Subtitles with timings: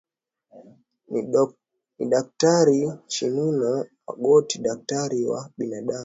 [1.99, 2.79] ni Daktari
[3.11, 3.69] Chinuno
[4.07, 5.99] Magoti daktari wa binadamu